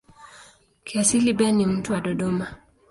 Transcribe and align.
Kiasili 0.83 1.33
Ben 1.39 1.55
ni 1.57 1.65
mtu 1.65 1.93
wa 1.93 2.01
Dodoma. 2.01 2.47